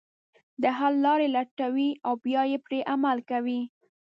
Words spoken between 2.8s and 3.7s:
عمل کوي.